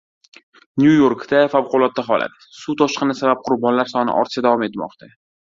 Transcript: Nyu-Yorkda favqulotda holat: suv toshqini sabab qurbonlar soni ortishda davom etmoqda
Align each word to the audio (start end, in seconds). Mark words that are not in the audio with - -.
Nyu-Yorkda 0.83 1.41
favqulotda 1.55 2.05
holat: 2.07 2.47
suv 2.61 2.79
toshqini 2.81 3.17
sabab 3.21 3.45
qurbonlar 3.51 3.93
soni 3.93 4.19
ortishda 4.25 4.47
davom 4.49 4.67
etmoqda 4.71 5.13